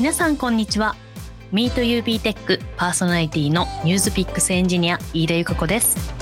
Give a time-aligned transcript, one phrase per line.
[0.00, 0.96] 皆さんこんにちは。
[1.52, 6.14] MeetUB テックパーソナリティの NewsPicks エンジニア飯田由香子です。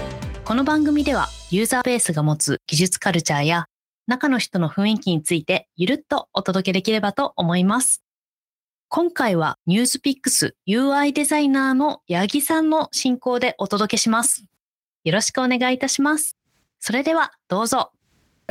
[0.45, 3.67] この番組ではユーザーベースが持つ技術カルチャーや
[4.09, 8.03] 中の人の雰囲気についてゆるっとお届けできればと思います。
[8.89, 14.45] 今回はニュースピックス UI デザイナーの八木さんの進行でお届けします。
[15.05, 16.37] よろしくお願いいたします。
[16.81, 17.93] それではどうぞ。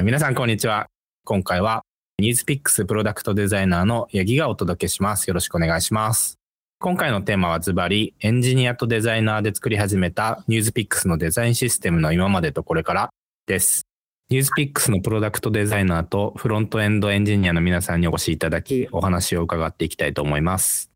[0.01, 0.87] 皆さんこんにちは。
[1.25, 1.83] 今回は
[2.19, 5.27] ニュースピックスプロダクトデザイナーの八木がお届けします。
[5.27, 6.39] よろしくお願いします。
[6.79, 13.09] 今回のテーマはズバリ、エンジニアとデザイナーで作り始めたニュースピックスのデザインシステムの今までとこれから
[13.45, 13.83] です。
[14.31, 20.89] ニュースピックスのプロダクトデザイナーとフロントエンドエンジニアの皆さんにお越しいただき、お話を伺っていきたいと思います。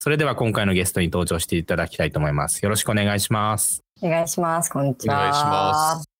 [0.00, 2.62] それでは今回のゲストに登場していただきたいと思います。
[2.62, 3.82] よろしくお願いします。
[4.00, 4.70] お願いします。
[4.70, 5.14] こんにちは。
[5.14, 6.11] お願いします。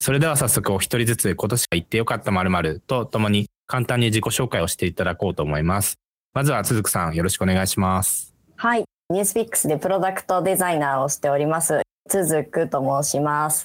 [0.00, 5.96] それでは早速お一人ずつ今年は行ってよかった〇〇とともに簡単に自己紹介をしていただこうと思います。
[6.34, 8.34] まずはつづくさん、よろしくお願いします。
[8.56, 8.84] はい。
[9.10, 13.64] ニュースピックスでプロダクトデザイナーをしております、つづくと申します。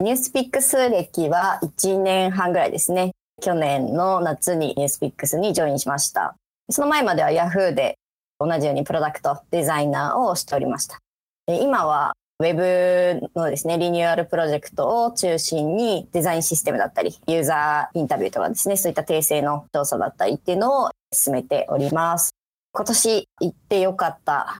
[0.00, 3.12] ニュースピックス歴は1年半ぐらいですね。
[3.42, 6.34] 去年の夏にニュースピックスにジョインしました。
[6.70, 7.96] その前までは Yahoo で
[8.40, 10.98] 同じようにプロダクトデザイナーをしておりました。
[11.48, 22.30] 今はウェブのですね、リニューアルプロジェクトを中心にデザインシステムだったり、ユーザーインタビューとかですね、そういった訂正の調査だったりっていうのを進めております。
[22.72, 24.56] 今年行ってよかった。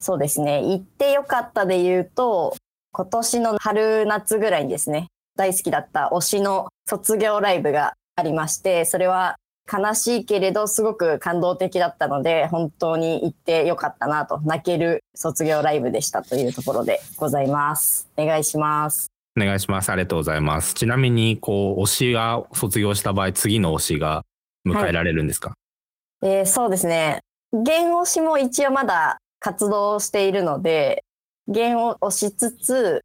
[0.00, 2.56] そうですね、行ってよかったで言うと、
[2.92, 9.36] 今年の春夏ぐらいにですね、大好きだった推しの卒業ライブがありまして、それは
[9.70, 14.40] 悲しいけれどすごく感動的だったので本当に行ってよかったなと。
[14.44, 18.08] 泣ける卒業ライブでしたというところでございます。
[18.16, 19.10] お願いします。
[19.36, 19.90] お願いします。
[19.90, 20.74] ありがとうございます。
[20.74, 24.24] ちなみにこう推しが卒業した場合次の推しが
[24.66, 25.54] 迎えられるんですか、
[26.20, 27.20] はい、えー、そうですね。
[27.52, 31.04] 現推しも一応まだ活動しているので
[31.48, 33.04] 現を推しつつ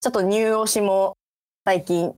[0.00, 1.16] ちょっとニュー推しも
[1.64, 2.14] 最近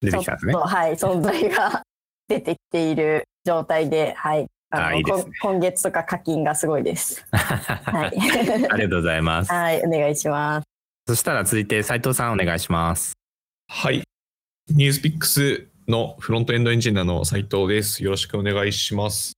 [0.00, 0.54] 出てきたんですね。
[0.54, 1.82] はい存在が
[2.28, 4.46] 出てきている状態で、はい。
[4.70, 5.12] あのいいね、
[5.42, 7.24] 今月とか課金がすごいです。
[7.30, 8.66] はい。
[8.70, 9.52] ありがとうございます。
[9.52, 10.66] はい、お願いします。
[11.06, 13.12] そしたら続いて斉藤さんお願いします。
[13.68, 14.02] はい。
[14.70, 18.02] ニュースピックスのフロントエンドエンジニアの斉藤です。
[18.02, 19.32] よろしくお願いします。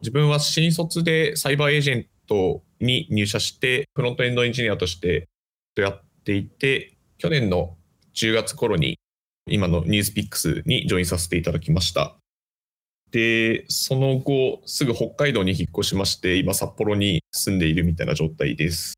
[0.00, 5.28] 自分は新卒でサイバーエージェントに入社して、フロントエンドエンジニアとして
[5.76, 7.76] やっていて、去年の
[8.14, 8.98] 10月頃に
[9.48, 12.16] 今のニュースピックスにジョインさせていただきました。
[13.10, 18.94] で、その後、すぐ北海道に引っ越しまして、今札幌に住んでいるみたいな状態です。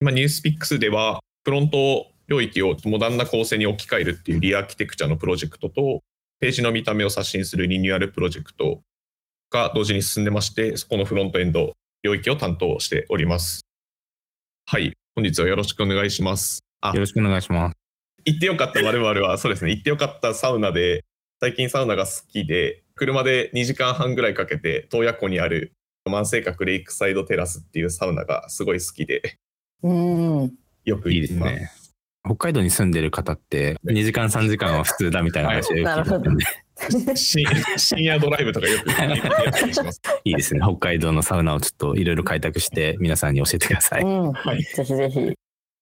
[0.00, 6.02] 今、ニュースピックスでは、フロント領域をモダンな構成に置き換えるっていうリアーキテクチャのプロジェクトと、
[6.38, 8.80] ページの見た目を刷新するリニューアルプロジェクト
[9.50, 11.72] が同時に進んでまして、そこのフロントエンド
[12.02, 13.62] 領域を担当しております。
[14.66, 16.60] はい、本日はよろしくお願いします。
[16.82, 17.79] よろしくお願いします。
[18.24, 21.04] 行ってよかった我々は、そうですね、行ってよかったサウナで、
[21.40, 25.72] 最近サウナが好きで、車で2時間半ぐらいかけて、洞爺湖にある
[26.04, 29.38] 万世閣レイクサイドテラスっていうサウナがすごい好きで、
[29.82, 30.52] うん
[30.84, 31.70] よくいいですね。
[32.24, 40.00] 北海道に住んでる方って2時間3時間は普通だみたいな話を聞いたんで、深夜ドライブとかよくます。
[40.24, 40.60] いいですね。
[40.62, 44.02] 北海道のサウナをちょっといろいろ開拓して皆さんに教えてください。
[44.02, 44.62] うん、はい。
[44.62, 45.32] ぜひぜひ。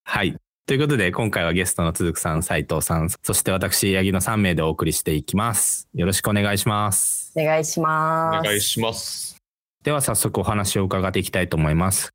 [0.04, 0.36] はい。
[0.68, 5.88] ということで、今回はゲストのつづくさん、斉藤さん、そして私、八木の3名でお送りしていきます。
[5.94, 7.32] よろしくお願いします。
[7.34, 8.38] お願いします。
[8.38, 9.38] お願いします。
[9.82, 12.10] では早速お話を伺っていきたいと思います。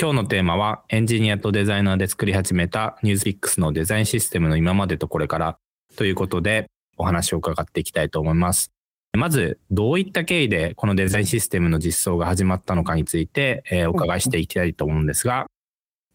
[0.00, 5.58] 今日のテーマは、エンジニアとデザイナーで作り始めたニュースピックスのデザインシステムの今までとこれから
[5.96, 8.70] ということで、お話を伺っていきたいと思います。
[9.18, 15.46] まず、どういった経緯でこのデザインシステムの実装が始まったのかについて、えー、お伺いしていきたいと思うんですが、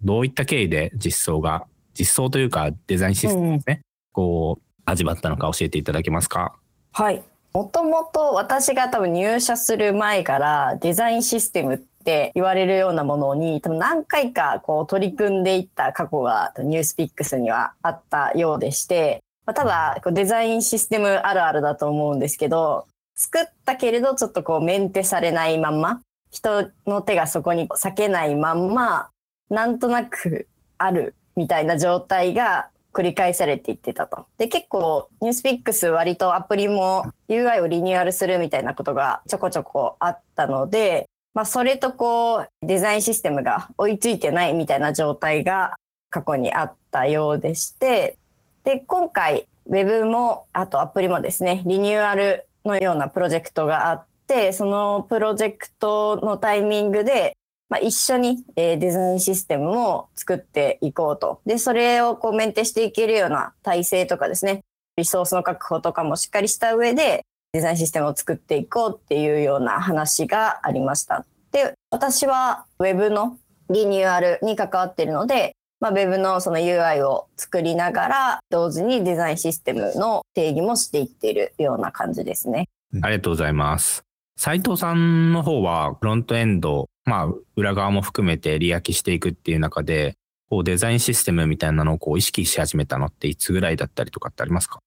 [0.02, 3.84] どういった経緯で実装が実装というかデザインシステムですね、うん、
[4.14, 6.56] こう味わったのか教えていただけますか？
[6.92, 7.24] はい。
[7.54, 26.02] もともと私が多分入社する前からデザインシステムって言われるようなものに多分何回かこう取り組んでいった過去がニュースピックスにはあったようでして、まあ、ただデザインシステムあるあるだと思うんですけど作ったけれどちょっとこうメンテされないまんま
[26.32, 29.10] 人の手がそこに避けないまんま
[29.52, 30.48] なんとなく
[30.80, 34.28] あるみたいな状態が繰り返されていってたと。
[34.38, 45.76] で、結構、ニュースピックス割とアプリも UI をリニューアルするみたいなことがちょこちょこあったので、まあ、それとこう、デザインシステムが追いついてないみたいな状態が
[46.10, 48.18] 過去にあったようでして、
[48.64, 57.38] で、今回、Web も、あとアプリもですね、リニューアルのようなプロジェクトがあって、してそのプロジェクトのタイミングで、
[57.70, 64.62] まあ、一緒に、えー、デザインシステムを作っていこうとでそれをこうメンテしていけるような体制とかですね
[64.96, 71.26] リソースの確保とかもしっかりした上でデザインシステムを作っていこうっていうような話がありました。
[71.52, 73.38] で私は Web の
[73.70, 82.70] リニューアルに関わっているのでまあ、Web のその UI を作りながら、同時にデザインシステムの定義もしていっているような感じですね。
[83.02, 84.02] ありがとうございます。
[84.38, 90.16] 斉藤さんの方は、フロントエンド、まあ、裏側も含めて利益していくっていう中で、
[90.50, 94.80] こうデザインシステムみたいなのをこう意識し始めたのっていつぐらいだったりとかってありますか？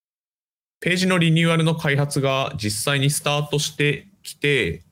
[0.80, 4.84] ページのリニューアルの開発が実際にスタートしてきて、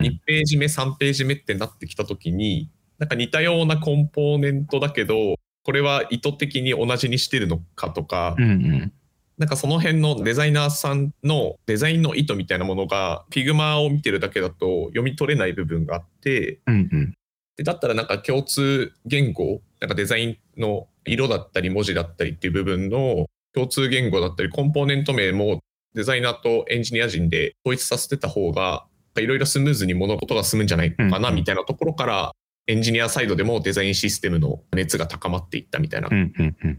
[0.00, 8.92] 2ページ目、3ページ目ってなってきたときに、なんか似たようなコンポーネントだけど、これは意図的に同じにしてるのかとか、うんうん、
[9.38, 17.14] なんかその辺のデザイナーさんのデザインの意図みたいなものが Figma を見てるだけだと読み取れない部分があって、うんうん、
[17.56, 25.60] でだったらなんか共通言語なんかデザインの色だったり文字だったりっていう部分の共通言語だったりコンポーネント名も
[25.94, 28.86] デザイナーとエンジニア陣で統一させてた方が
[29.16, 32.32] いろいろスムーズに物事が進むんじゃないかなみたいなところから
[32.70, 36.10] エンジニアサイドでもデザインシステムの熱が高まっていったみたいな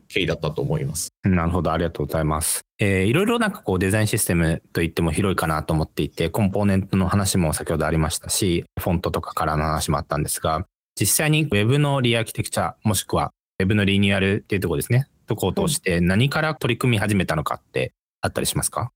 [0.08, 1.10] 経緯だったと思います。
[1.24, 2.62] うんうんうん、なるほど、ありがとうございます。
[2.78, 10.64] えー、いろいろなんかこうデザインシステムといっても広いかなと思っていて、コンポーネントの話も先ほどありましたし、フォントとかからの話もあったんですが、
[11.00, 18.92] 実際に Web のリアーキテクチャ、もしくは Web のリニューアルっていうところですね、とこを通して何から取り組み始めたのかってあったりしますか？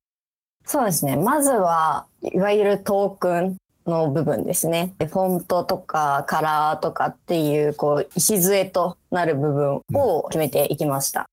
[0.65, 1.17] そうですね。
[1.17, 4.93] まずは、いわゆるトークンの部分ですね。
[4.99, 11.25] フォントとかカラーとかっていう、こう、礎となる部分を決めていきました。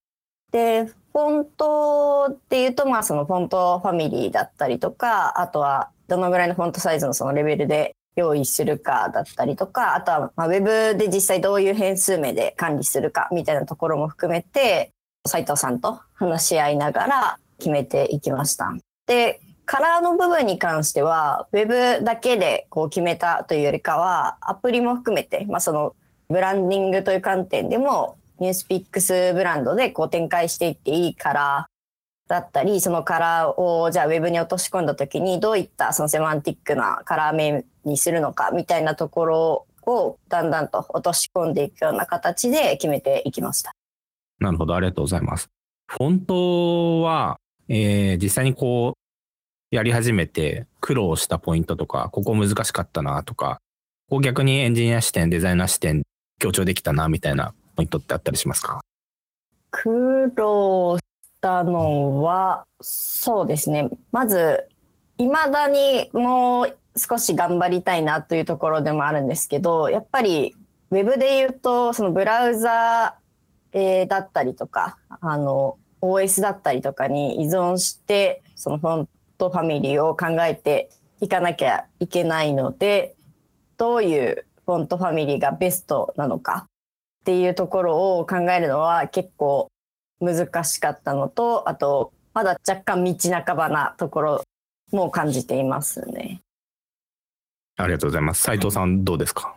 [0.53, 14.91] で、フォントっていうと、まあそのフォントファミリーだったりとか、あとはどのぐらいのフォントサイズのそのレベルで用意するかだったりとか、あとはまあウェブで実際どういう変数名で管理するかみたいなところも含めて、
[15.27, 18.73] 斉藤さんと話し合いながら決めていきました。
[19.07, 25.95] で、カラーの部分に関しては、ウェブだけでこう決めたというよりかは、アプリも含めて、まあ、その
[26.29, 43.71] ブランディングという観点でも、ニュースピックスブランドでこう展開していっていいカラーだったり、そのカラーをじゃあウェブに落とし込んだ時にどういったそのセマンティックなカラー名にするのかみたいなところをだんだんと落とし込んでいくような形で決めていきました。
[44.41, 45.49] なるほど、ありがとうございます。
[45.87, 47.39] フォントは、
[47.69, 49.00] えー、実際にこう、
[49.71, 53.61] やり始めて苦労したポイントとか、ここ難しかったなとか、
[54.09, 56.03] ここ逆にエンジニア視点、デザイナー視点
[56.41, 58.81] 強調できたなみたいなポイントってあったりしますか？
[59.71, 61.05] 苦労し
[61.41, 63.91] たのは、そうですね。
[64.11, 64.67] まず、
[65.19, 70.57] 未だにもう少し頑張りたいなというところでもあるんですけど、やっぱり
[70.91, 79.09] ウェブで言うと、そのブラウザーだったりとか、あの、OS だったりとかに依存して、そのフォン
[79.41, 80.91] トファミリーを考えて
[81.21, 83.17] いかなきゃいけないので
[83.79, 86.67] どういうフォントファミリーがベストなのか？
[87.23, 89.69] っていうところを考えるのは結構
[90.21, 94.43] 難しかったのとあとまだ若干道半ばなところ
[94.93, 96.41] も感じていますね。
[97.77, 98.43] ありがとうございます。
[98.43, 99.55] 斉藤さんどうですか？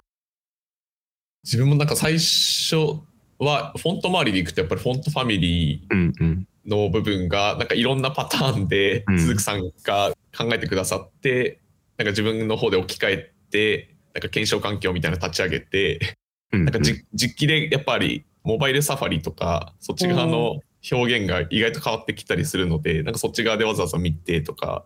[1.43, 3.01] 自分もなんか最初
[3.39, 11.60] はフォント周りでいくとやっぱりフォントファミリーの部分がなんかいろんなパターンで鈴木さんが考えてくださって、
[11.98, 16.17] なんか自分の方で置き換えてなんか検証環境みたいなの立ち上げて、
[16.51, 20.60] なんか実機でやっぱりモバイルサファリとかそっち側の
[20.91, 24.86] 表現が意外と変わってきたりするので、なんかそっち側でわざわざ見てとか。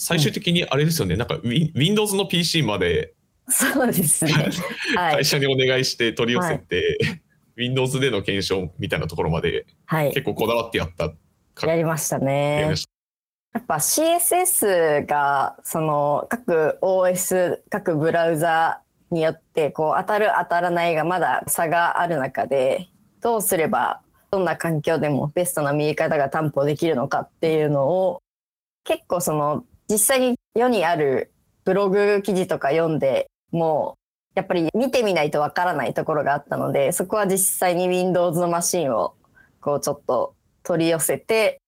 [0.00, 3.14] 最終的にあれですよね、なんか Windows の PC まで
[3.48, 4.32] そうですね、
[4.94, 7.22] 会社にお願いして取り寄せて、はい
[7.58, 11.12] Windows での検証みたいなところまで、結構こだわってやった。
[11.66, 12.72] やりましたね。
[13.52, 22.88] やっぱ CSS がその各 OS 各ブラウザによってこう当たる当たらないがまだ差がある中で
[23.20, 28.22] どうすればどんな環境でもベストな見え方が担保できるのかっていうのを
[28.84, 31.32] 結構その実際に世にある
[31.64, 33.96] ブログ記事とか読んでも
[34.38, 39.14] やっぱり見てみないとわからないところがあったので、そこは実際に Windows のマシンを
[39.60, 41.60] こうちょっと取り寄せて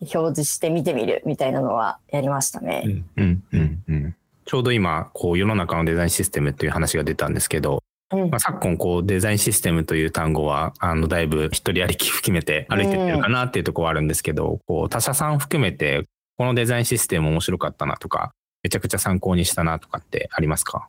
[0.00, 2.84] 表示して見てみるみたいなのはやりましたね。
[2.86, 16.04] うんうんうんうん、ちょうど今こう世の中のデザインシステムという話が出たんですけど、うん、まあ、昨今こうデザインシステムという単語はあのだいぶ一人歩き含めて歩いてってるかなっていうところはあるんですけど、こう他社さん含めて
[16.38, 18.30] このデザインシステム面白かったなとか
[18.62, 20.88] めちゃくちゃ参考にしたなとかってありますか？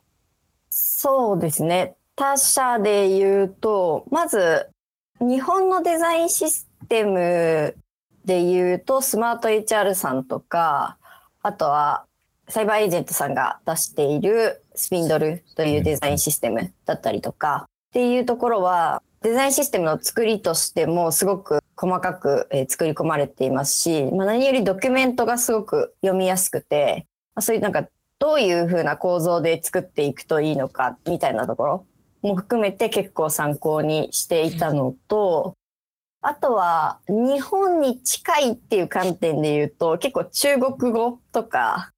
[0.78, 1.96] そうですね。
[2.18, 4.68] 他社で言うと、まず、
[5.22, 7.78] 日本のデザインシステム
[8.26, 10.98] で言うと、スマート HR さんとか、
[11.42, 12.04] あとは、
[12.50, 27.08] サイバーエージェントさんが出しているスピンドルというデザインシステムだったりとか、っていうところは、デザインシステムの作りとしてもすごく細かく作り込まれていますし、まあ、何よりドキュメントがすごく読みやすくて、
[27.40, 27.88] そういうなんか
[28.20, 31.86] どういうふうな構造で作っていくといいのかみたいなところ
[32.22, 35.54] も含めて結構参考にしていたのと、
[36.22, 41.92] あとは日本に近いっていう観点で言うと結構中国語とか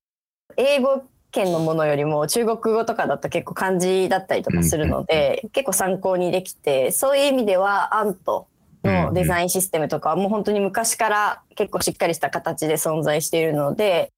[0.57, 8.47] 英語圏のものよりも中国語とかだと結構漢字だったりとかするので、結構参考にできてそういう意味ではアント
[8.83, 14.09] のデザインシステムとかはもう本当に昔から結構しっかりした形で存在しているので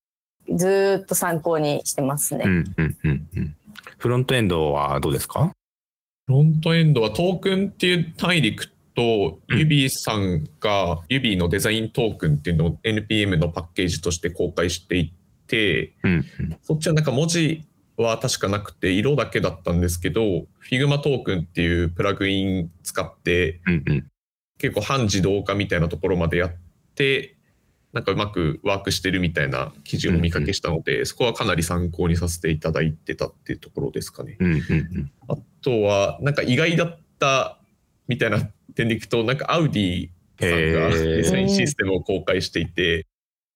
[0.56, 2.44] ずっと参考にしてますね。
[2.46, 3.56] うんうんうんうん。
[3.98, 5.52] フロントエンドはどうですか？
[6.28, 8.66] フロントエンドはトークンっていう単位でいく
[8.96, 15.14] と、うんユビーさんがユビーのデザイントークンっていうのを NPM のパッケージとして公開してい
[15.48, 16.58] て、うんうん。
[16.62, 17.64] そっちはなんか文字
[17.96, 20.22] は確かなくて色だけだったんですけど、
[20.70, 24.08] Figma トークンっていうプラグイン使ってうんうん。
[24.58, 26.52] 結構半自動化みたいなところまでやっ
[26.96, 27.38] て、
[27.92, 34.38] なんかうまくワークしてるみたいな記事をお見かけしたので、そこはかなり参考にさせていただいてたっていうところですかね。
[34.40, 35.12] うんうんうん。
[35.28, 37.58] あとは、なんか意外だった
[38.08, 38.42] みたいな
[38.76, 43.08] 点でいくと、なんかアウディさんがデザインシステムを公開していて、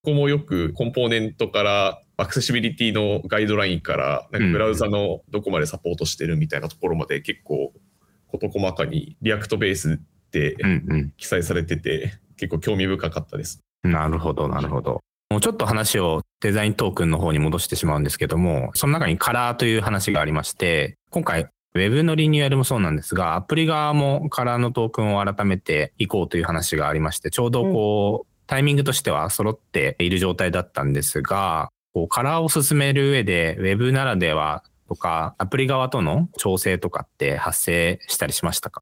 [0.04, 7.72] ここもよくコンポーネントからアクセシビリティのガイドラインから、なんかブラウザのどこまでサポートしてるみたいなところまで結構
[8.28, 10.00] 事細かに React ベース
[10.32, 11.14] でうんうん。
[11.18, 13.60] 記載されてて、結構興味深かったです。
[13.84, 15.02] なるほど、なるほど。
[15.30, 38.82] もうちょっと話をデザイントークンの方に戻してしまうんですけども、その中にカラーという話がありまして、今回、ウェブのリニューアルもそうなんですが、アプリ側もカラーのトークンを改めていこうという話がありまして、ちょうどこう、タイミングとしては揃っている状態だったんですが、こうカラーを進める上で、ウェブならではとか、アプリ側との調整とかって発生したりしましたか？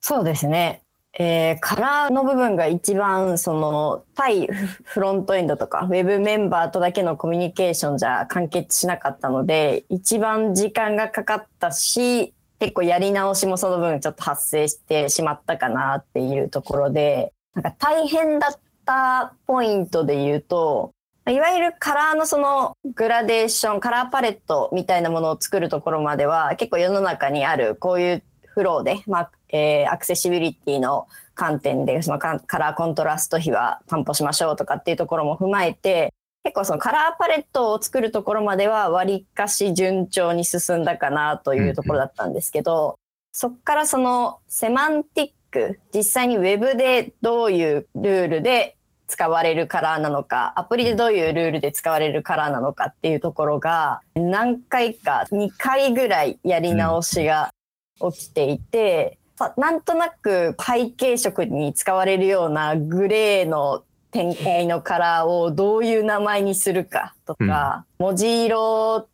[0.00, 0.81] そうですね。
[1.18, 20.92] えーカラーの部分が一番その対フロントエンドとかウェブメンバーとだけのコミュニケーションじゃ完結しなかったので一番時間がかかったし結構やり直しもその分ちょっと発生してしまったかなっていうところでなんか大変だったポイントで言うと
[21.30, 28.22] いわゆるカラーのそのグラデーションカラーパレットみたいなものを作るところまでは結構世の中にあるこういう
[28.54, 36.12] フローで、まあえーアクセシビリティの観点でそのカカラーコントラスト比は担保しましょうとかっていうところも踏まえて
[36.44, 42.96] 結構そのカラーパレットを作るところまではわりかし順調に進んだかなというところだったんですけど、
[43.30, 57.52] そこからそのセマンティック実際にウェブでどういうルールで使われるカラーなのかアプリでどういうルールで使われるカラーなのかっていうところが何回か2回ぐらいやり直しが
[58.00, 59.18] 起きていて、
[59.56, 69.08] なんとなく背景色に使われるようなグレーの展開のカラーをどういう名前にするかとか、文字色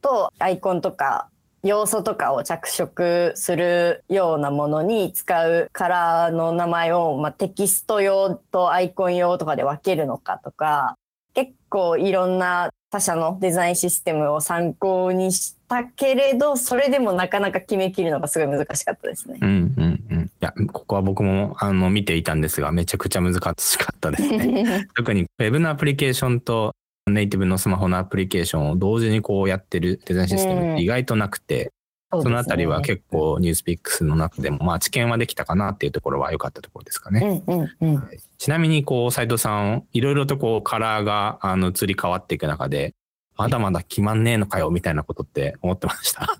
[0.00, 1.28] とアイコンとか
[1.62, 10.96] 要素とかを着色するようなものに使うカラーの名前を、まあ、テキスト用とアイコン用とかで分けるのかとか
[11.34, 19.38] 結構いろんな他社のデザインシステムを参考にしたけれどそれでもなかなか決めきるのがすごい難しかったですね。
[19.40, 20.24] うんうんうん。
[20.24, 24.86] いや、ここは僕もあの見ていたんですが、めちゃくちゃ難しかったですね。
[24.94, 26.74] 特に Web のアプリケーションと
[27.10, 31.72] ネイティブのスマホのアプリケーションを同時にこうやってるデザインシステムって意外となくて、
[32.20, 37.42] そのあたりは結構ニュースピックスの中でも、まあ知見はできたかなっていうところは良かったところですかね。
[37.46, 38.08] うんうんうん。
[38.36, 42.94] ちなみにこう斉藤さん、いろいろとこうカラーがあの移り変わっていく中で、
[43.36, 46.38] まだまだ決まんねえのかよみたいなことって思ってました？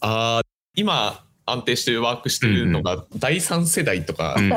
[0.00, 4.56] あー今安定してワークしてるのが第3世代とかうんの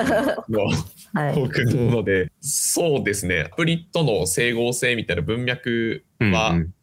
[1.14, 1.34] はい。
[1.34, 6.74] トークンなので、そうですね、アプリとの整合性みたいな文脈はうん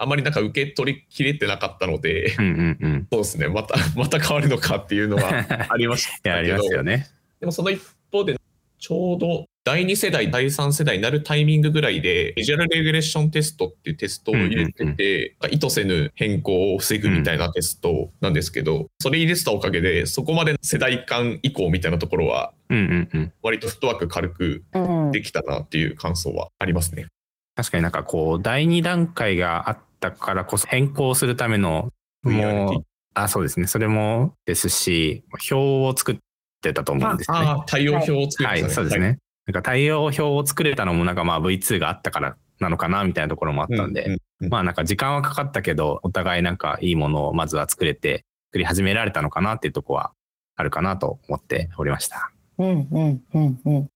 [0.00, 3.08] あまりなんか受け取りきれてなかったので、うんうんうん。
[3.12, 7.06] そうですね、また、 また変わるのかっていうのはありましたけど、 ますよね。
[7.38, 8.36] でもその一方で、
[8.78, 23.32] ちょうど第2世代、第3世代になるタイミングぐらいで、ビジュアルレグレッションテストっていうテストを入れてて、意図せぬ変更を防ぐみたいなテストなんですけど、それ入れてたおかげで、そこまで世代間移行みたいなところは、うんうんうん。
[23.42, 27.08] 割とフットワーク軽くうんできたなっていう感想はありますね。
[27.54, 31.92] 確かになんかこう、第2段階があったからこそ変更するための、
[32.22, 33.66] もう、あ、そうですね。
[33.66, 36.16] それもですし、表を作っ
[36.62, 37.36] てたと思うんですね。
[37.38, 39.18] ああ、対応表を作ってた、はい、そうですね。
[39.46, 50.12] なんか対応表を作れたのもなんかまあ V2 があったからなのかなみたいなところもあったんで、うんうんうんまあなんか時間はかかったけど、お互いなんかいいものをまずは作れて、作り始められたのかなっていうところは
[50.56, 52.30] あるかなと思っておりました。
[52.56, 53.88] うんうんうんうん。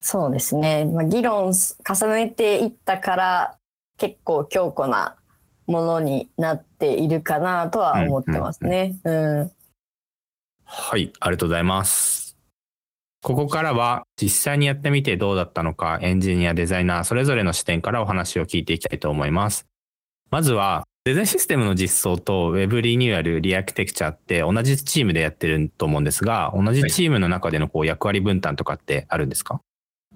[0.00, 0.84] そうですね。
[0.84, 3.56] まあ、議論す重ねていったから
[3.96, 5.16] 結構強固な
[5.68, 8.98] ものになっているかなとは思ってますね。
[9.04, 9.52] うん。
[10.64, 12.36] はい、ありがとうございます。
[13.22, 19.66] ここからは実際にやってみてどうだったのか、エンジニア、デザイナー、それぞれの視点からお話を聞いていきたいと思います。
[20.30, 29.62] まずは、デザインシステムの実装と Web リニューアル、リアクテクチャって同じチームでやってると思うんですが、同じチームの中でのこう役割分担とかってあるんですか？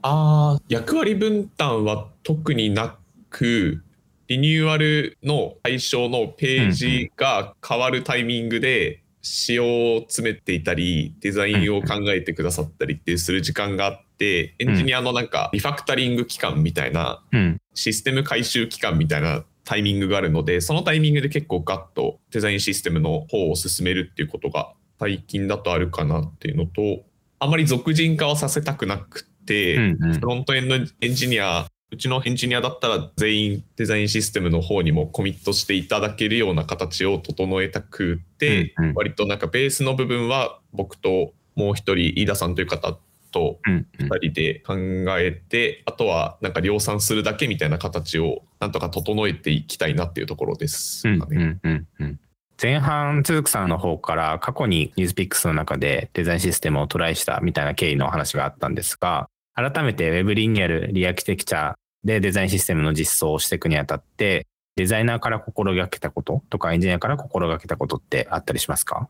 [0.03, 2.99] ああ、役割分担は特にな
[3.31, 3.83] く、
[4.29, 17.59] リニューアルの対象のページが変わるタイミングで仕様を詰めていたり、デザインを考えてくださったりってする時間があって、エンジニアのなんかリファクタリング期間みたいな、うん。
[17.75, 27.05] システム回収期間みたいなタイミングがあるので、そのタイミングで結構ガッとデザインシステムの方を進めるっていうことが最近だとあるかなっていうのと、
[27.39, 38.95] あまり俗人化はさせたくなくて、フロントエンドエンジニア、うちのエンジニアだったら全員デザインシステムの方にもコミットしていただけるような形を整えたくて、うんうん。
[38.95, 42.97] 割となんかベースの部分は僕ともう一人飯田さんという方
[43.31, 44.07] とうんうん。
[44.07, 44.75] 2人で考
[45.19, 51.37] えて、あとはなんか量産するだけみたいな形をなんとか整えていきたいなっていうところですうんかね。
[51.37, 52.21] うんうんうん
[52.61, 69.09] 前半、つずくさんの方から過去にニュースピックスの中でデザインシステムをトライしたみたいな経緯のお話があったんですが、改めて Web リニアル、リアキテクチャでデザインシステムの実装をしていくにあたって、デザイナーから心がけたこととかエンジニアから心がけたことってあったりしますか？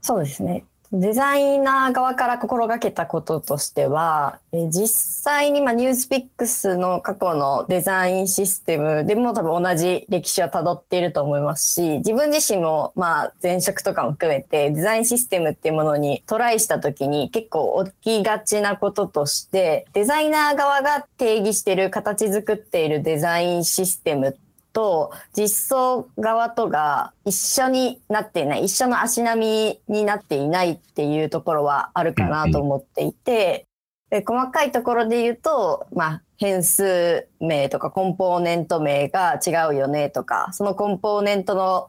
[0.00, 0.64] そうですね。
[0.94, 33.66] デザイナー側から心がけたこととしては、え実際にまニュースピックスの過去のデザインシステムでも多分同じ歴史をたどっていると思いますし、自分自身もまあ前職とかも含めてデザインシステムっていうものにトライした時に結構起きがちなこととして、デザイナー側が定義してる形作っているデザインシステムってと実装側とが一緒になっていない一緒の足並みになっていないっていうところはあるかなと思っていて、
[34.10, 41.88] で細かいところで言うと、まあ、変数名とかコンポーネント名が違うよねとかそのコンポーネントの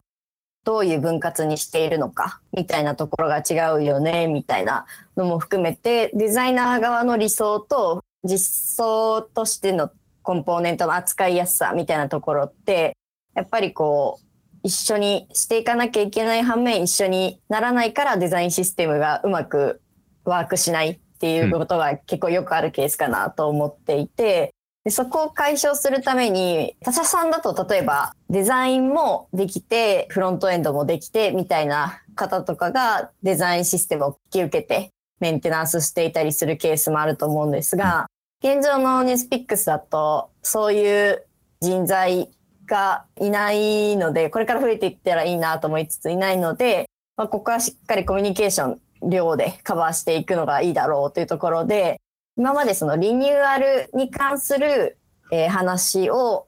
[0.63, 4.85] どういう分割にしているのかみたいなところが違うよねみたいな
[5.17, 9.91] のも含めてデザイナー側の理想と実装としての
[10.23, 12.97] コンポーネントの扱いやすさみたいなところって
[13.35, 14.25] やっぱりこう
[14.63, 19.81] 一緒にしていかなきゃいけない反面一緒にならないからデザインシステムがうまく
[20.23, 24.51] ワークしないっていうことが結構よくあるケースかなと思っていて、
[24.85, 38.07] でそこを解消するために他社さんだと例えばデザインもできてフロントエンドもできてみたいな方とかがデザインシステムを引き受けてメンテナンスしていたりするケースもあると思うんですが、
[38.43, 41.25] 現状のニュースピックスだとそういう
[41.61, 42.29] 人材
[42.65, 52.01] がいないのでこれから増えていったらいいなと思いつついないので、まあ、ここはしっかりコミュニケーション量でカバーしていくのがいいだろうというところで
[52.35, 54.97] 今までそのリニューアルに関する、
[55.31, 56.47] えー話を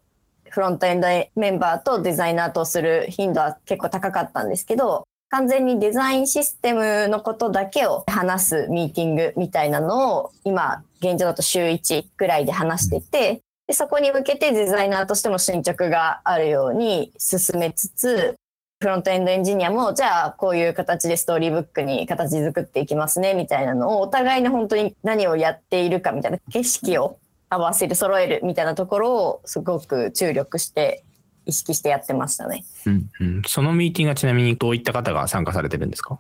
[0.49, 18.35] フロントエンドメンバーとデザイナーとする頻度は結構高かったんですけど完全にデザインシステムのことだけを話すミーティングみたいなのを今現状だと週1ぐらいで話しててでそこに向けてデザイナーとしても進捗があるように進めつつ
[18.81, 27.17] フロントエンドエンジニアもじゃあこういう形でストーリーブックに形作っていきますねみたいなのをお互いに本当に何をやっているかみたいな景色を
[27.49, 31.03] 合わせる揃えるみたいなところをすごく注力して
[31.45, 32.65] 意識してやってましたね。
[32.86, 36.19] うんうん、そのミーティングはちなみにどういった方が参加されてるんですか？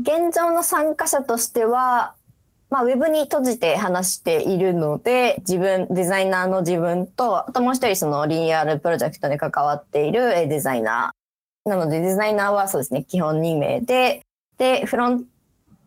[0.00, 2.14] 現状の参加者としては、
[2.70, 11.70] まあ、ウェブに閉じて話しているので、自分、デザイナーの自分と、あともう一人そのリニューアルプロジェクトに関わっているえーデザイナー。
[11.70, 14.22] なので、デザイナーはそうですね、基本2名で、
[14.58, 15.24] で、フロン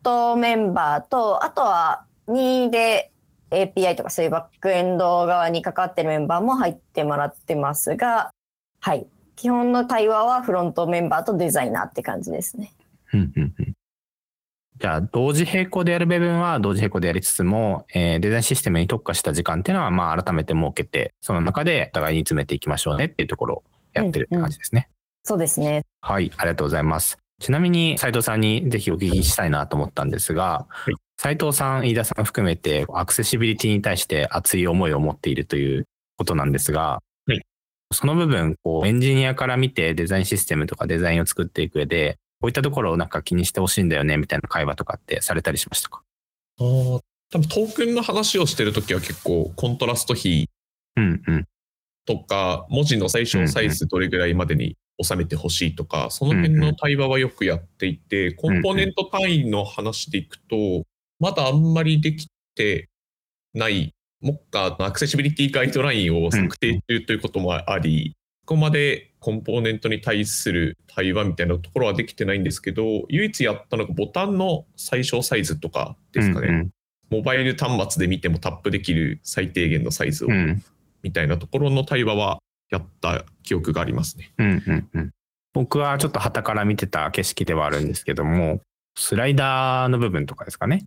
[0.04, 3.12] トメンバーと、あとは2で
[3.52, 8.32] API とかそういうバックエンド側に関わってるメンバーも入ってもらってますが、
[8.82, 9.08] はい。
[9.36, 12.74] 基本の対話はフロントメンバーとデザイナーって感じですね。
[13.14, 13.74] うんうんうん
[14.80, 23.64] じゃあ、同時並行でやる部分は同時並行でやりつつも、えー、デザインシステムに特化した時間っていうのは、まあ、改めて設けて、その中でお互いに詰めていきましょうねっていうところを
[23.94, 24.90] やってるって感じですね。
[24.90, 25.84] うんうん、そうですね。
[26.02, 27.20] はい、ありがとうございます。
[27.40, 35.86] ちなみに、斉藤さんにぜひお聞きしたいなと思ったんですが、はい、斉藤さん、飯田さん含めて、アクセシビリティに対して熱い思いを持っているという
[36.18, 37.11] ことなんですが、はい、
[37.92, 46.02] その部分、こう、エンジニアから見てデザインシステムとかデザインを作っていく上で、こういったところをなんか気にしてほしいんだよねみたいな会話とかってされたりしましたか？
[46.60, 47.02] あ多
[47.34, 50.50] 分トークンの話をしてるときは結構コントラスト比
[52.06, 60.84] とか、文字の最小サイズどれぐらいまでに収めてほしいとか、その辺の対話はよくやっていて、コンポーネント単位の話でいくと、
[61.20, 62.90] まだあんまりできて
[63.54, 76.48] ない、目下のアクセシビリティガイドラインを策定中ということもあり、ここまでコンポーネントに対する対話みたいなところはできてないんですけど、唯一やったのがボタンの最小サイズとかですかね。
[76.48, 76.72] うんうん、
[77.10, 80.28] モバイル端末で見てもタップできる最低限のサイズを、
[81.02, 84.34] みたいなところの対話はやった記憶がありますね。
[84.38, 85.12] うんうんうん、
[85.54, 88.62] 僕はちょっと旗から見てた景色ではあるんですけども、
[88.98, 90.84] スライダーの部分とかですかね。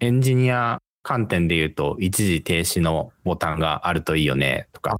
[0.00, 4.96] エンジニア観点で言うと、一時停止のボタンがあるといいよねとか、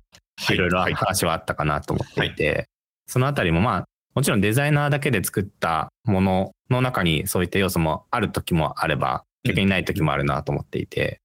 [0.50, 1.54] いろいろ話はあった。
[1.54, 2.66] かなと思っていて、はい、
[3.06, 11.20] そのあたりもまあ、もちろんデザイナーだけで作ったものの中にそういった要素もある時もあれば、逆にない時もあるなと思っていて、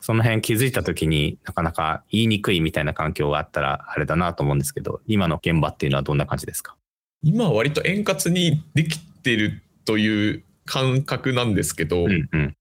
[0.00, 6.76] その辺気づいた時になかなか言いにくいみたいな環境があったらあれだなと思うんですけど、今の現場っていうのはどんな感じですか
[7.22, 12.54] 今は割と円滑にできてるという感覚なんですけど、うんうん、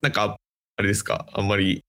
[0.00, 0.36] なんか、
[0.80, 1.84] あれですか、あんまり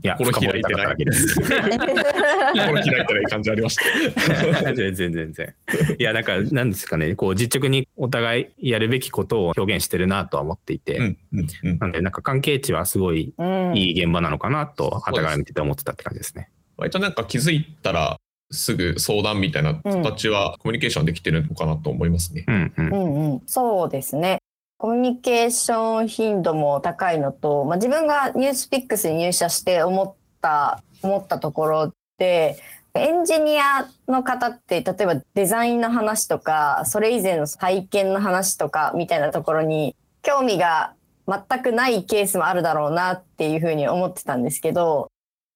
[0.00, 0.96] いや、心開いてない。
[0.96, 1.12] 心
[1.54, 3.82] 開いてない感じありました。
[4.74, 5.54] 全然全然。
[5.98, 13.34] いや、なんか、なんですかね、こう、実直にお互いやるべきことを表現してるなとは思っていて、うんうんうん、なんで、なんか関係値はすごい
[13.74, 16.48] いい現場なのかなと、はたから見てて思ってたって感じですね。
[16.76, 18.16] 割となんか気づいたら、
[18.50, 22.44] すぐ相談みたいな形はコミュニケーションできてるのかなと思いますね。
[22.46, 24.38] うんうんうんうん、そうですね。
[24.84, 32.58] コミュニケーション頻度も高いのと、まあ、自分がニュースピックスに入社して思った思ったところで
[32.92, 40.92] エンジニアの方って例えばデザインの話とかそれ以前の体験の話とかみたいなところに興味が
[41.26, 45.08] 全くないケースもあるだろうなっていうふうに思ってたんですけど、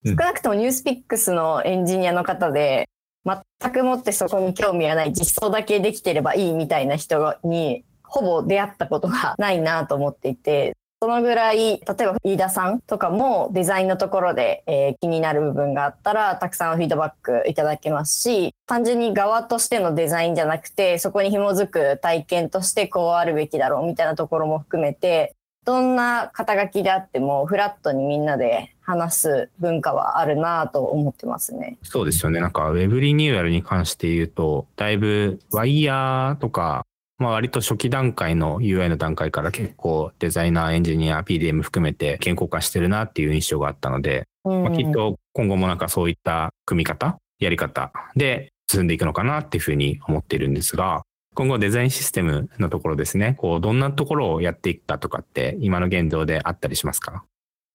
[0.06, 2.88] 少なくともニュースピックスのエンジニアの方で
[3.26, 31.78] 全くもってそこに興味がない実装だけできてればいいみたいな人にほぼ出会ったことがないなと思っていて、そのぐらい、例えば飯田さんとかもデザインのところで、えー、気になる部分があったら、たくさんフィードバックいただけますし、単純に側としてのデザインじゃなくて、そこに紐づく体験としてこうあるべきだろうみたいなところも含めて、どんな肩書きであっても、フラットにみんなで話す文化はあるなと思ってますね。
[31.82, 32.40] そうですよね。
[32.40, 36.84] なんか、ウェブリニューアルに関して言うと、だいぶワイヤーとか
[37.18, 44.62] まあ割と初期段階の UI の段階から結構デザイナー、エンジニア、PDM 含めて健康化してるなっていう印象があったので、うん。
[44.62, 51.02] まあ、きっと今後もなんかそういった組み方、やり方で進んでいくのかなっていうふうに思っているんですが、
[51.34, 57.24] 今後デザインシステムのところですね、こうどんなところをやっていくかとかって今の現状であったりしますか？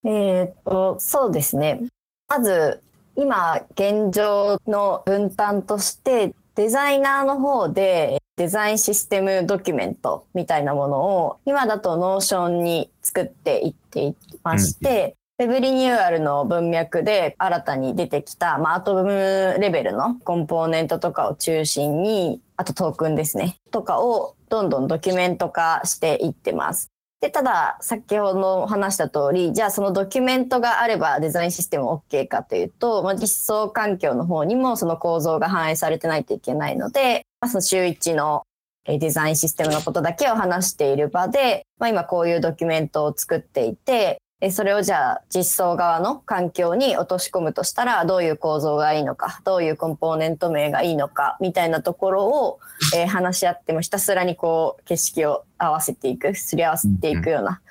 [0.05, 1.81] えー、っと、そうですね。
[2.29, 2.81] まず
[3.15, 26.89] 今現状の分担としてデザイナーの方でデザインシステムドキュメントみたいなものを今だと Notion に作っていっていまして、ウェブリニューアルの文脈で新たに出てきた、まあ、アトムレベルのコンポーネントとかを中心に、あとトークンですね、とかをどんどんドキュメント化していってます。
[27.21, 38.43] で、ただ、先ほど話した通り、じゃあそのドキュメントがあればデザインシステム OK かというと、まあ、実装環境の方にもその構造が反映されてないといけないので、まあ、その週1の
[38.85, 52.59] デザインシステムのことだけを話している場で、まあ、今こういうドキュメントを作っていて、それをじゃあ実装側の環境に落とし込むとしたらどういう構造がいいのかどういうコンポーネント名がいいのかみたいなところを、
[52.95, 57.61] えー、話し合ってもひたすらにこう景色を合わせていくすり合わせていくような、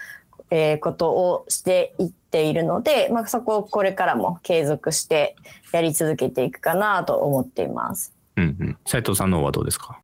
[0.51, 5.37] えー、ことをしていっているので、まあ、そこをこれからも継続して
[5.73, 8.22] やり続けていくかなと思っています。
[8.37, 10.01] うんうん、斉藤さんの方はどうですか？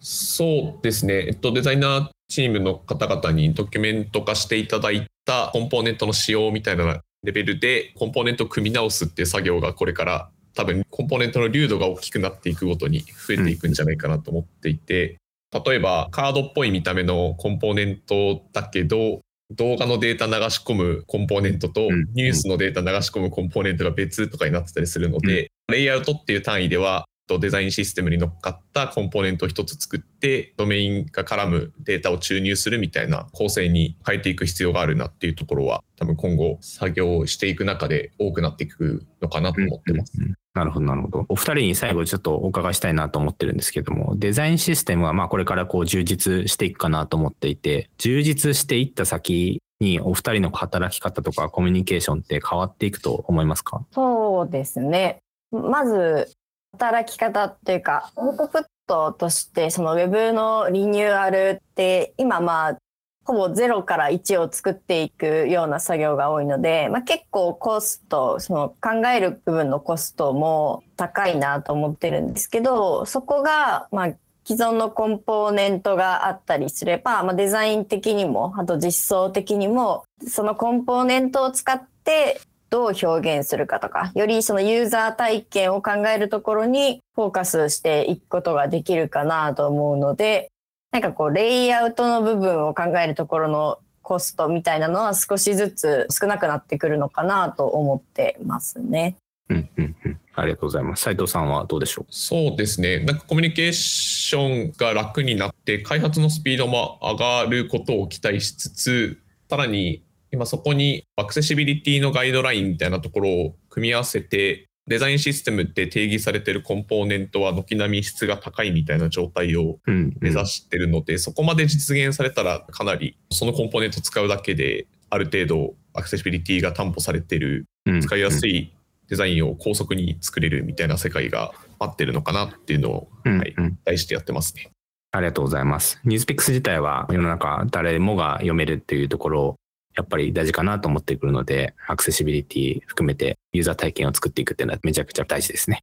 [0.00, 15.16] そうですね、えっと、デザイナーチームの方々にドキュメント化していただいたコンポーネントの仕様みたいなレベルでコンポーネントを組み直すっていう作業がこれから多分コンポーネントの流度が大きくなっていくごとに増えていくんじゃないかなと思っていて、
[15.52, 27.06] 例えばカードっぽい見た目のコンポーネントだけど、動画のデータ流し込むコンポーネントとうんニュースのデータ流し込むコンポーネントが別とかになってたりするので、レイアウトっていう単位では
[27.38, 40.12] デザインシステムに乗っかったコンポーネントを一つ作ってドメインが絡むデータを注入するみたいな構成に変えていく必要があるなっていうところは多分今後作業をしていく中で多くなっていくのかなと思ってます。
[40.18, 41.26] うんうんなるほど、なるほど。
[41.28, 53.84] お二人に最後ちょっとお伺いしたいなと思ってるんですけども、デザインシステムはまあこれからこう充実していくかなと思っていて、充実していった先にお二人の働き方とかコミュニケーションって変わっていくと思いますか？
[53.92, 55.18] そうですね。
[55.52, 56.32] まず、
[56.76, 62.78] 働き方っていうか、アウトプットとして、そのウェブのリニューアルって、今まあ、
[63.24, 74.12] ほぼ0から1を作っていくような作業が多いので、まあ、結構コスト、その考える部分のコストも高いなと思ってるんですけど、そこが、まあ、
[74.46, 90.50] 既存のコンポーネントがあったりすれば、まあ、デザイン的にも、あと実装的にも、そのコンポーネントを使ってどう表現するかとか、よりそのユーザー体験を考えるところにフォーカスしていくことができるかなと思うので、
[90.92, 99.16] なんかこう、レイアウトの部分を考えるところのコストみたいなのは少しずつ少なくなってくるのかなと思ってますね。
[99.48, 100.20] うんうんうん。
[100.34, 101.02] ありがとうございます。
[101.02, 102.06] 斉藤さんはどうでしょう？
[102.10, 103.00] そうですね。
[103.00, 109.18] なんかコミュニケーションが楽になって、開発のスピードも上がることを期待しつつ、
[109.50, 110.02] さらに
[110.36, 128.56] 今そこにアクセシビリティのガイドラインみたいなところを組み合わせて、デザインシステムって定義されてるコンポーネントは軒並み質が高いみたいな状態をうん、目指してるので、そこまで実現されたらかなりそのコンポーネント使うだけである程度アクセシビリティが担保されてるうん使いやすい。
[128.56, 128.72] い
[129.08, 134.70] デザインを高速に作れるみたいな世界が待ってるのかなっていうのを、うんはい、うん題してやってますね。
[135.12, 136.00] ありがとうございます。
[136.04, 139.56] ニュースピックス自体は世の中誰もが読めるっていうところを
[139.96, 145.80] やっぱり大事かなと思ってくるので、アクセシビリティ含めてユーザー体験を作っていくっていうのはめちゃくちゃ大事ですね。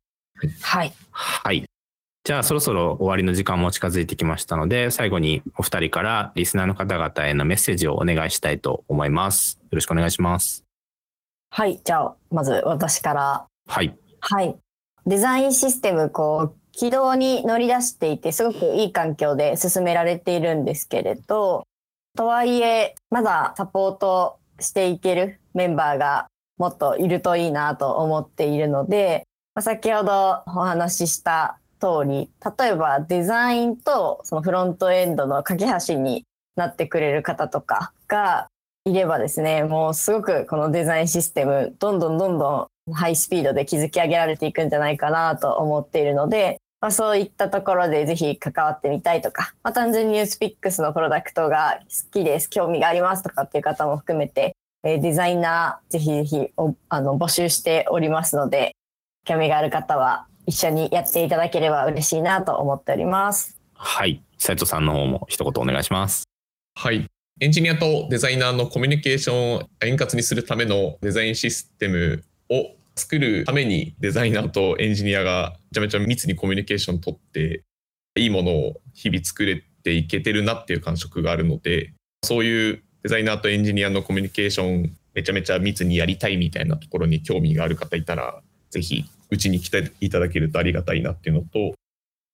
[0.61, 0.93] はい。
[1.11, 1.65] はい。
[2.23, 9.59] じゃあそろそろ終わりの時間も近づいてきましたので、最後にお二人からリスナーの方々へのメッセージをお願いしたいと思います。
[9.61, 10.63] よろしくお願いします。
[11.49, 11.81] はい。
[11.83, 13.95] じゃあ、まず私からはい。
[14.21, 14.55] はい。
[15.05, 21.67] デザインシステム、こう、軌道に乗り出していて、すごくいい環境で進められているんですけれど、
[22.15, 29.23] とはいえ、まだサポートしていけるメンバーがもっといるといいなと思っているので、
[29.55, 36.23] まあ先ほどお話しした通り、例えばデザインとそのフロントエンドの架け橋に
[36.55, 38.47] なってくれる方とかが
[38.85, 58.75] いればですね、もうすごくこのデザインシステム、どんどんどんどんハイスピードで築き上げられていくんじゃないかなと思っているので、まあ、そういったところでぜひ関わってみたいとか、まあ、単純にニュースピックスのプロダクトが好きです、興味がありますとかっていう方も含めて、えーデザイナーぜひぜひおあの募集しておりますので、
[59.23, 63.57] 興味がある方は一緒にやっていただければ嬉しいなと思っております。
[63.75, 64.21] はい。
[64.37, 66.25] 斉藤さんの方も一言お願いします。
[66.75, 67.05] はい。
[67.39, 77.63] エンジニアとデザイナーのコミュニケーションを円滑にするためのデザインシステムを作るためにデザイナーとエンジニアがめちゃめちゃ密にコミュニケーション取って
[78.15, 91.73] いいものを日々作れていけてるなっていう感触があるのでそういうデザイナーとエンジニアのコミュニケーションめちゃめちゃ密にやりたいみたいなところに興味がある方いたらぜひうちに来ていただけるとありがたいなっていうのと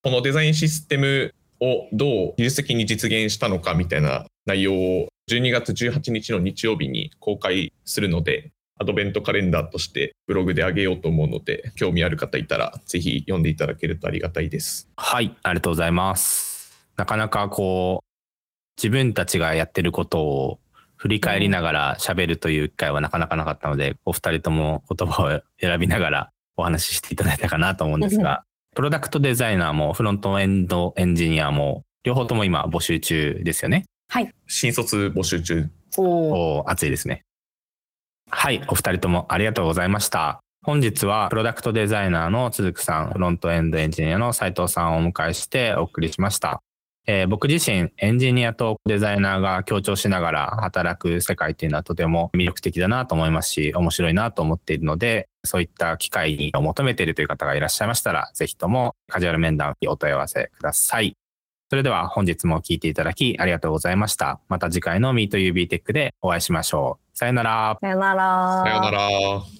[0.03, 14.89] このデザインシステムをどう技術的に実現したのかみたいな内容を12月18日の日曜日に公開するのでアドベントカレンダーとしてブログで上げようと思うので興味ある方いたらぜひ読んでいただけるとありがたいです。
[14.95, 15.35] はい。
[15.43, 16.71] ありがとうございます。
[16.95, 18.07] なかなかこう、
[18.81, 20.59] 自分たちがやってることを
[20.95, 28.43] 振り返りながら喋るという機会はなかなかなかったので、お二人とも言葉を選びながらお話ししていただいたかなと思うんですが、
[28.75, 33.85] プロダクトデザイナーもフロントエンドエンジニアも両方とも今募集中ですよね。
[34.47, 37.23] 新卒募集中おーおー熱いですね。
[38.29, 40.39] はい、お二人ともありがとうございました。
[40.63, 46.61] 本日はプロダクトデザイナーの鈴木さん、フロントエンドエンジニアの斉藤さんをお迎えしてお送りしました。
[47.07, 61.15] えー僕自身エンジニアとデザイナーが協調しながら働く世界っていうのはとても魅力的だなと思いますし面白いなと思っているのでそういった機会を求めているという方がいらっしゃいましたらぜひともカジュアル面談にお問い合わせください。
[61.69, 64.39] それでは本日も聞いていただきありがとうございました。
[64.47, 67.08] また次回の MeetUB テックでお会いしましょう。
[67.19, 67.77] さよなら。
[67.81, 68.63] さよなら。
[68.63, 69.58] さようなら。